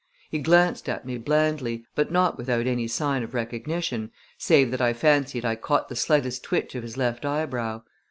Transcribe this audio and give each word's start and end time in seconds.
He 0.31 0.39
glanced 0.39 0.89
at 0.89 1.05
me 1.05 1.19
blandly, 1.19 1.85
but 1.93 2.09
without 2.35 2.65
any 2.65 2.87
sign 2.87 3.21
of 3.21 3.35
recognition, 3.35 4.09
save 4.35 4.71
that 4.71 4.81
I 4.81 4.93
fancied 4.93 5.45
I 5.45 5.55
caught 5.55 5.89
the 5.89 5.95
slightest 5.95 6.41
twitch 6.41 6.73
of 6.73 6.81
his 6.81 6.97
left 6.97 7.23
eyebrow. 7.23 7.83